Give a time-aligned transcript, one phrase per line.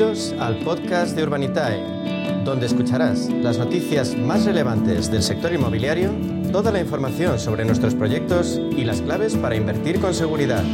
[0.00, 6.10] Bienvenidos al podcast de Urbanitae, donde escucharás las noticias más relevantes del sector inmobiliario,
[6.50, 10.64] toda la información sobre nuestros proyectos y las claves para invertir con seguridad.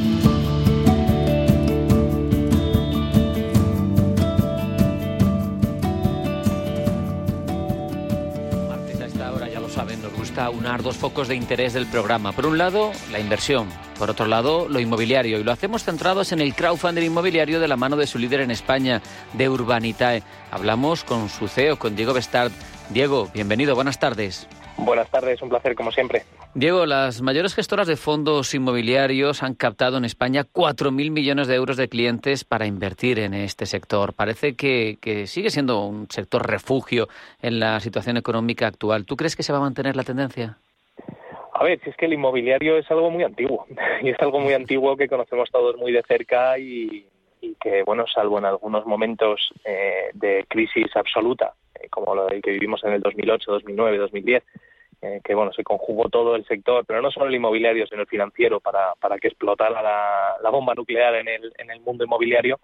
[8.69, 11.87] Martes a esta hora, ya lo saben, nos gusta unar dos focos de interés del
[11.87, 12.31] programa.
[12.31, 13.67] Por un lado, la inversión.
[13.99, 15.39] Por otro lado, lo inmobiliario.
[15.39, 18.51] Y lo hacemos centrados en el crowdfunding inmobiliario de la mano de su líder en
[18.51, 19.01] España,
[19.33, 20.23] de Urbanitae.
[20.51, 22.53] Hablamos con su CEO, con Diego Bestard.
[22.91, 24.47] Diego, bienvenido, buenas tardes.
[24.77, 26.25] Buenas tardes, un placer como siempre.
[26.55, 31.77] Diego, las mayores gestoras de fondos inmobiliarios han captado en España 4.000 millones de euros
[31.77, 34.13] de clientes para invertir en este sector.
[34.13, 37.09] Parece que, que, sigue siendo un sector refugio
[37.41, 39.05] en la situación económica actual.
[39.05, 40.59] ¿Tú crees que se va a mantener la tendencia?
[41.59, 43.67] A ver, si es que el inmobiliario es algo muy antiguo
[44.03, 47.07] y es algo muy antiguo que conocemos todos muy de cerca y,
[47.61, 52.83] que, bueno, salvo en algunos momentos eh, de crisis absoluta, eh, como lo que vivimos
[52.85, 54.43] en el 2008, 2009, 2010,
[55.03, 58.09] eh, que, bueno, se conjugó todo el sector, pero no solo el inmobiliario, sino el
[58.09, 62.59] financiero, para, para que explotara la, bomba nuclear en el, en el mundo inmobiliario,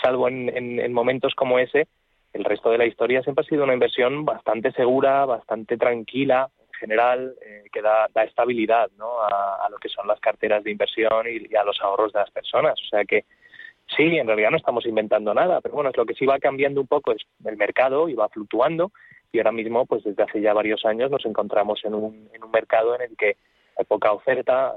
[0.00, 1.88] salvo en, en momentos como ese,
[2.32, 7.34] el resto de la historia siempre ha sido una inversión bastante segura, bastante tranquila, general
[7.44, 9.22] eh, que da, da estabilidad ¿no?
[9.22, 12.30] a, lo que son las carteras de inversión y, y, a los ahorros de las
[12.30, 12.74] personas.
[12.80, 13.24] O sea que
[13.96, 16.80] sí, en realidad no estamos inventando nada, pero bueno, es lo que sí va cambiando
[16.80, 18.90] un poco es el mercado y va fluctuando
[19.32, 22.50] y ahora mismo, pues desde hace ya varios años nos encontramos en un, en un
[22.50, 23.36] mercado en el que
[23.84, 24.76] poca oferta,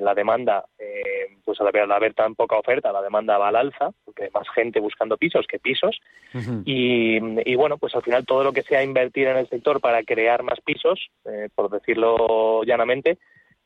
[0.00, 3.56] la demanda, eh, pues al haber, al haber, tan poca oferta, la demanda va al
[3.56, 5.98] alza, porque hay más gente buscando pisos que pisos,
[6.34, 6.62] uh -huh.
[6.64, 10.02] y, y, bueno, pues al final todo lo que sea invertir en el sector para
[10.02, 13.18] crear más pisos, eh, por decirlo llanamente,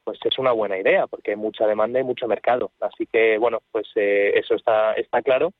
[0.04, 2.70] pues es una buena idea, porque hay mucha demanda y mucho mercado.
[2.80, 5.52] Así que, bueno, pues eh, eso está, está claro,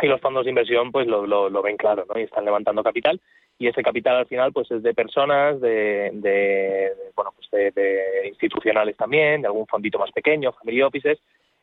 [0.00, 2.20] y los fondos de inversión pues lo, lo, lo ven claro, ¿no?
[2.20, 3.20] Y están levantando capital,
[3.60, 8.96] y ese capital al final pues es de personas, de, de, bueno pues de, institucionales
[8.96, 11.18] también, de algún fondito más pequeño, family offices,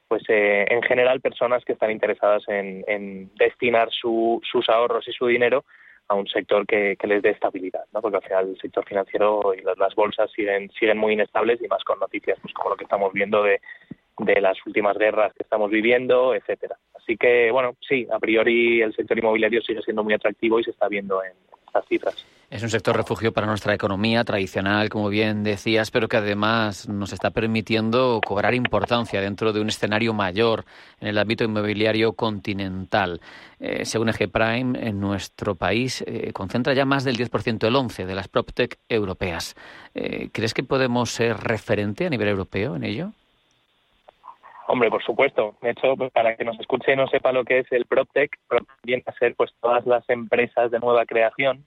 [0.07, 5.25] pues eh, en general personas que están interesadas en, destinar su, sus ahorros y su
[5.25, 5.65] dinero
[6.07, 7.99] a un sector que, les dé estabilidad, ¿no?
[7.99, 11.67] Porque al final el sector financiero y las, las bolsas siguen siguen muy inestables y
[11.67, 13.59] más con noticias pues como lo que estamos viendo de
[14.19, 16.75] de las últimas guerras que estamos viviendo, etcétera.
[16.95, 20.71] Así que, bueno, sí, a priori el sector inmobiliario sigue siendo muy atractivo y se
[20.71, 21.33] está viendo en
[22.49, 27.11] Es un sector refugio para nuestra economía tradicional, como bien decías, pero que además nos
[27.11, 30.63] está permitiendo cobrar importancia dentro de un escenario mayor
[31.01, 33.19] en el ámbito inmobiliario continental.
[33.59, 38.05] Eh, según Eje Prime, en nuestro país eh, concentra ya más del 10%, el 11%
[38.05, 39.55] de las PropTech europeas.
[39.93, 43.11] Eh, ¿Crees que podemos ser referente a nivel europeo en ello?
[44.67, 45.55] Hombre, por supuesto.
[45.61, 48.37] De hecho, pues, para que nos escuche y no sepa lo que es el PropTech,
[48.83, 51.63] viene a ser pues todas las empresas de nueva creación,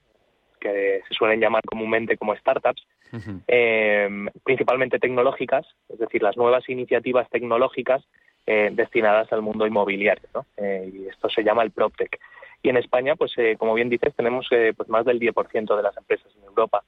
[0.59, 3.41] que se suelen llamar comúnmente como startups, uh -huh.
[3.47, 4.09] eh,
[4.43, 8.03] principalmente tecnológicas, es decir, las nuevas iniciativas tecnológicas
[8.45, 10.45] eh, destinadas al mundo inmobiliario, ¿no?
[10.57, 12.19] Eh, y esto se llama el PropTech.
[12.63, 15.83] Y en España, pues eh, como bien dices, tenemos eh, pues más del 10% de
[15.83, 16.83] las empresas en Europa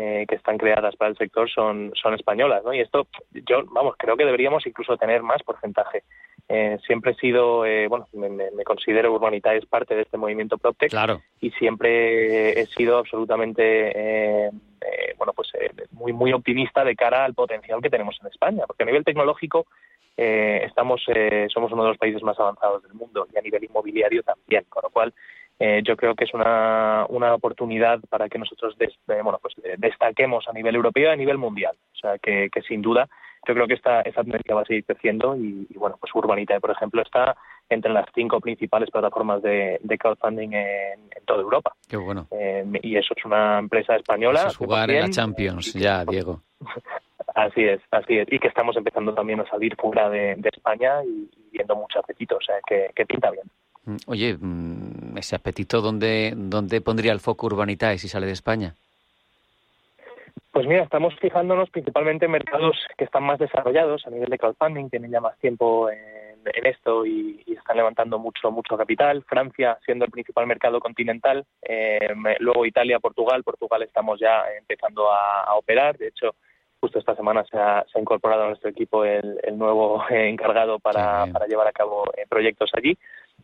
[0.00, 2.72] eh, que están creadas para el sector son, son españolas, ¿no?
[2.72, 6.04] Y esto, yo, vamos, creo que deberíamos incluso tener más porcentaje.
[6.48, 10.56] Eh, siempre he sido, eh, bueno, me, me, considero Urbanita es parte de este movimiento
[10.56, 11.20] PropTech claro.
[11.40, 14.50] y siempre he sido absolutamente, eh,
[15.16, 15.50] bueno, pues
[15.90, 19.66] muy, muy optimista de cara al potencial que tenemos en España, porque a nivel tecnológico
[20.16, 21.04] estamos,
[21.52, 24.82] somos uno de los países más avanzados del mundo y a nivel inmobiliario también, con
[24.84, 25.12] lo cual
[25.58, 29.54] eh, yo creo que es una, una oportunidad para que nosotros des, eh, bueno, pues
[29.78, 31.76] destaquemos a nivel europeo y a nivel mundial.
[31.94, 33.08] O sea, que, que sin duda
[33.46, 36.60] yo creo que esta, esta tendencia va a seguir creciendo y, y, bueno, pues Urbanitae,
[36.60, 37.36] por ejemplo, está
[37.68, 41.74] entre las cinco principales plataformas de, de crowdfunding en, en, toda Europa.
[41.88, 42.26] Qué bueno.
[42.30, 44.40] Eh, y eso es una empresa española.
[44.40, 46.42] Eso es jugar en la Champions, y, ya, Diego.
[47.34, 48.26] Así es, así es.
[48.32, 52.00] Y que estamos empezando también a salir fuera de, de España y, y, viendo mucho
[52.00, 53.44] apetito, o sea, que, que pinta bien.
[54.06, 58.74] Oye, mm, ese apetito, ¿dónde, ¿dónde pondría el foco Urbanitae si sale de España?
[60.52, 64.88] Pues mira, estamos fijándonos principalmente en mercados que están más desarrollados a nivel de crowdfunding,
[64.88, 65.98] tienen ya más tiempo en,
[66.44, 69.22] en esto y, y, están levantando mucho mucho capital.
[69.24, 72.08] Francia siendo el principal mercado continental, eh,
[72.40, 73.44] luego Italia, Portugal.
[73.44, 75.98] Portugal estamos ya empezando a, a operar.
[75.98, 76.34] De hecho,
[76.80, 80.78] justo esta semana se ha, se ha incorporado a nuestro equipo el, el nuevo encargado
[80.78, 82.96] para, para llevar a cabo eh, proyectos allí.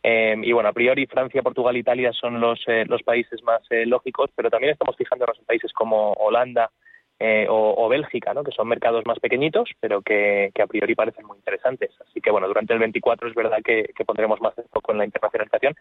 [0.07, 3.87] Eh, y bueno, a priori Francia, Portugal, Italia son los, eh, los países más eh,
[3.87, 6.69] lógicos, pero también estamos fijándonos en países como Holanda
[7.17, 8.43] eh, o, o, Bélgica, ¿no?
[8.43, 11.89] que son mercados más pequeñitos, pero que, que, a priori parecen muy interesantes.
[12.07, 15.05] Así que bueno, durante el 24 es verdad que, que pondremos más foco en la
[15.05, 15.73] internacionalización,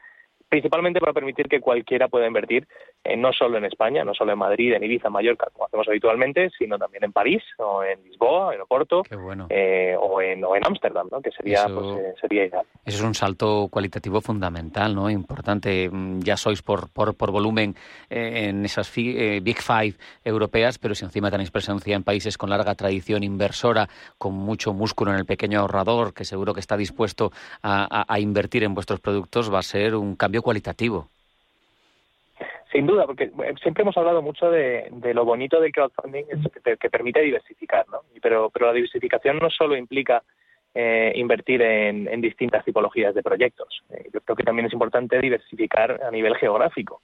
[0.55, 2.69] principalmente para permitir que cualquiera pueda invertir
[3.03, 6.49] eh, no solo en España, no solo en Madrid, en Ibiza, Mallorca, como hacemos habitualmente,
[6.57, 9.03] sino también en París, o en Lisboa, en Oporto,
[9.51, 11.21] eh, o en o en Ámsterdam, ¿no?
[11.21, 12.65] que sería, pues, eh, sería ideal.
[12.85, 15.11] Eso es un salto cualitativo fundamental, ¿no?
[15.11, 15.91] importante.
[15.91, 17.75] Mm, ya sois por, por, por volumen
[18.09, 23.25] en esas Big Five europeas, pero si encima tenéis presencia en países con larga tradición
[23.25, 28.63] inversora, con mucho músculo en el pequeño ahorrador, que seguro que está dispuesto a invertir
[28.63, 31.09] en vuestros productos, va a ser un cambio cualitativo.
[32.71, 36.25] Sin duda, porque eh, siempre hemos hablado mucho de, lo bonito del crowdfunding
[36.79, 38.01] que, permite diversificar, ¿no?
[38.21, 40.23] Pero, pero la diversificación no solo implica
[40.75, 43.83] eh, invertir en, distintas tipologías de proyectos.
[43.91, 47.01] Eh, yo creo que también es importante diversificar a nivel geográfico,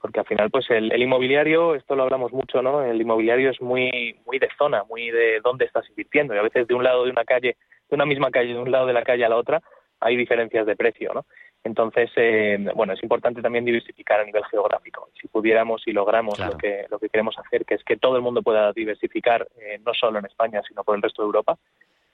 [0.00, 2.84] porque al final, pues el, inmobiliario, esto lo hablamos mucho, ¿no?
[2.84, 6.68] El inmobiliario es muy, muy de zona, muy de dónde estás invirtiendo, y a veces
[6.68, 7.56] de un lado de una calle,
[7.88, 9.60] de una misma calle, de un lado de la calle a la otra,
[9.98, 11.24] hay diferencias de precio, ¿no?
[11.66, 15.08] Entonces, eh, bueno, es importante también diversificar a nivel geográfico.
[15.20, 18.22] Si pudiéramos y logramos lo, que, lo que queremos hacer, que es que todo el
[18.22, 21.58] mundo pueda diversificar, eh, no solo en España, sino por el resto de Europa,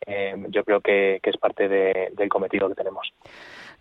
[0.06, 3.12] eh, yo creo que, es parte del cometido que tenemos.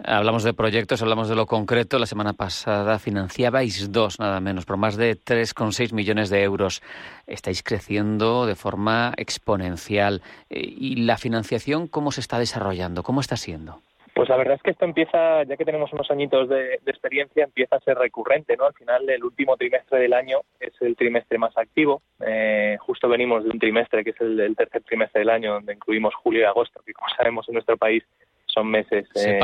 [0.03, 1.97] Hablamos de proyectos, hablamos de lo concreto.
[1.99, 6.81] La semana pasada financiabais dos, nada menos, por más de 3,6 millones de euros.
[7.27, 10.21] Estáis creciendo de forma exponencial.
[10.49, 13.03] ¿Y la financiación cómo se está desarrollando?
[13.03, 13.79] ¿Cómo está siendo?
[14.21, 17.77] Pues la verdad es que esto empieza, ya que tenemos unos añitos de, experiencia, empieza
[17.77, 18.65] a ser recurrente, ¿no?
[18.65, 22.03] Al final, el último trimestre del año es el trimestre más activo.
[22.23, 26.13] Eh, justo venimos de un trimestre que es el, tercer trimestre del año, donde incluimos
[26.13, 28.03] julio y agosto, que como sabemos en nuestro país
[28.45, 29.39] son meses eh,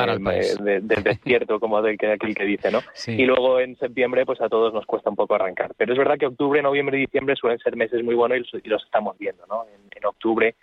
[0.59, 2.81] del desierto, como del que aquel que dice, ¿no?
[3.07, 5.71] Y luego en septiembre, pues a todos nos cuesta un poco arrancar.
[5.75, 8.83] Pero es verdad que octubre, noviembre y diciembre suelen ser meses muy buenos y los,
[8.83, 9.65] estamos viendo, ¿no?
[9.89, 10.53] en octubre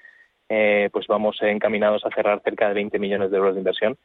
[0.48, 3.96] eh, pues vamos encaminados a cerrar cerca de 20 millones de euros de inversión,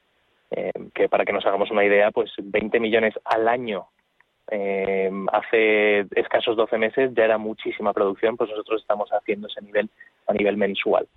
[0.52, 3.88] eh, que para que nos hagamos una idea, pues 20 millones al año
[4.52, 9.90] eh, hace escasos 12 meses ya era muchísima producción, pues nosotros estamos haciendo ese nivel
[10.26, 11.08] a nivel mensual.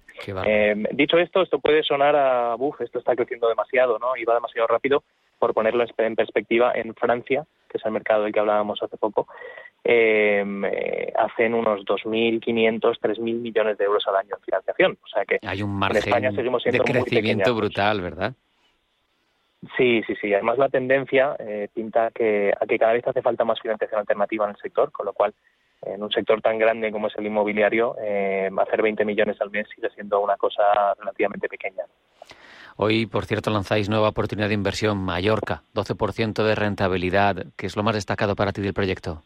[0.93, 4.17] dicho esto, esto puede sonar a, buf, esto está creciendo demasiado, ¿no?
[4.17, 5.03] Y va demasiado rápido,
[5.39, 9.27] por ponerlo en perspectiva, en Francia, que es el mercado del que hablábamos hace poco,
[9.85, 14.99] eh, hacen unos 2.500, 3.000 millones de euros al año en financiación.
[15.03, 18.35] O sea que Hay un margen en España seguimos siendo de crecimiento brutal, ¿verdad?
[19.77, 20.35] Sí, sí, sí.
[20.35, 24.45] Además, la tendencia eh, pinta que, a que cada vez hace falta más financiación alternativa
[24.45, 25.35] en el sector, con lo cual,
[25.83, 29.69] en un sector tan grande como es el inmobiliario, eh, hacer 20 millones al mes
[29.75, 31.85] sigue siendo una cosa relativamente pequeña.
[32.77, 37.47] Hoy, por cierto, lanzáis nueva oportunidad de inversión, Mallorca, 12% de rentabilidad.
[37.57, 39.23] ¿Qué es lo más destacado para ti del proyecto?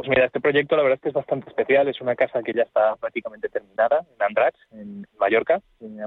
[0.00, 1.86] Pues mira, este proyecto la verdad es que es bastante especial.
[1.86, 5.60] Es una casa que ya está prácticamente terminada en Andratx, en Mallorca.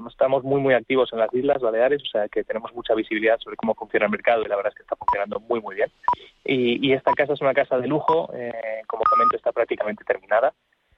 [0.09, 3.55] estamos muy, muy activos en las Islas Baleares, o sea que tenemos mucha visibilidad sobre
[3.55, 5.91] cómo funciona el mercado y la verdad es que está funcionando muy, muy bien.
[6.43, 10.55] Y, esta casa es una casa de lujo, eh, como comento, está prácticamente terminada.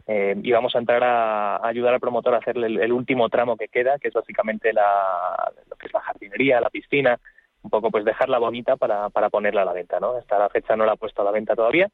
[0.07, 3.67] Eh, y vamos a entrar a, ayudar al promotor a hacerle el, último tramo que
[3.67, 7.19] queda, que es básicamente la, lo que es la jardinería, la piscina,
[7.61, 9.99] un poco pues dejarla bonita para, para ponerla a la venta.
[9.99, 10.15] ¿no?
[10.15, 11.91] Hasta la fecha no la ha puesto a la venta todavía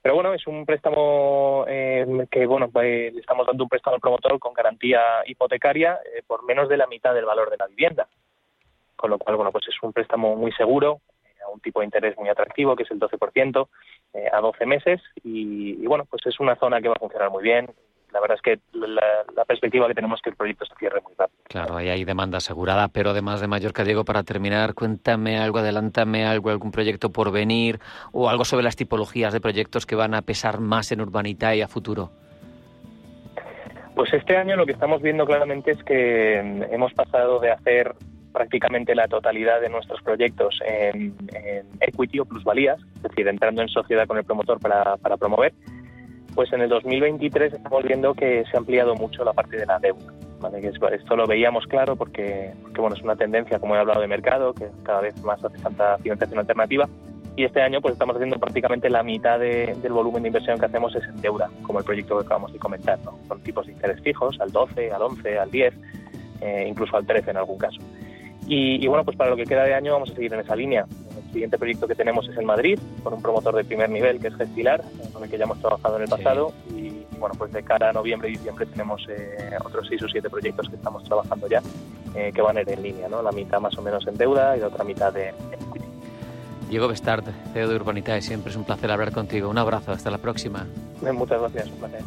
[0.00, 4.38] pero bueno, es un préstamo eh, que, bueno, pues, estamos dando un préstamo al promotor
[4.38, 8.08] con garantía hipotecaria eh, por menos de la mitad del valor de la vivienda.
[8.96, 11.86] Con lo cual, bueno, pues es un préstamo muy seguro, eh, a un tipo de
[11.86, 13.68] interés muy atractivo, que es el 12%,
[14.32, 15.00] a 12 meses.
[15.22, 17.68] Y, y, bueno, pues es una zona que va a funcionar muy bien
[18.12, 21.12] la verdad es que la, perspectiva que tenemos es que el proyecto se cierre muy
[21.16, 21.38] rápido.
[21.44, 26.26] Claro, ahí hay demanda asegurada, pero además de Mallorca, Diego, para terminar, cuéntame algo, adelántame
[26.26, 27.80] algo, algún proyecto por venir
[28.12, 31.62] o algo sobre las tipologías de proyectos que van a pesar más en Urbanita y
[31.62, 32.10] a futuro.
[33.94, 37.94] Pues este año lo que estamos viendo claramente es que mm, hemos pasado de hacer
[38.32, 41.14] prácticamente la totalidad de nuestros proyectos en,
[41.80, 45.52] equity o plusvalías, es decir, entrando en sociedad con el promotor para, para promover,
[46.38, 49.80] pues en el 2023 estamos viendo que se ha ampliado mucho la parte de la
[49.80, 50.12] deuda.
[50.92, 54.68] esto lo veíamos claro porque, bueno, es una tendencia, como he hablado, de mercado, que
[54.84, 56.88] cada vez más hace falta financiación alternativa.
[57.34, 60.94] Y este año pues estamos haciendo prácticamente la mitad del volumen de inversión que hacemos
[60.94, 63.18] es en deuda, como el proyecto que acabamos de comentar, ¿no?
[63.26, 65.74] con tipos de interés fijos, al 12, al 11, al 10,
[66.40, 67.80] eh, incluso al 13 en algún caso.
[68.46, 70.86] Y, bueno, pues para lo que queda de año vamos a seguir en esa línea.
[71.24, 74.28] El siguiente proyecto que tenemos es en Madrid, con un promotor de primer nivel que
[74.28, 74.82] es Gestilar,
[75.12, 76.52] con el que ya hemos trabajado en el pasado.
[76.70, 80.30] Y, bueno, pues de cara a noviembre y diciembre tenemos eh, otros seis o siete
[80.30, 81.62] proyectos que estamos trabajando ya,
[82.14, 83.22] eh, que van a ir en línea, ¿no?
[83.22, 85.86] La mitad más o menos en deuda y la otra mitad de, equity.
[86.68, 89.48] Diego Bestard, CEO de Urbanitae, siempre es un placer hablar contigo.
[89.48, 90.66] Un abrazo, hasta la próxima.
[91.00, 92.02] Muchas gracias, un placer.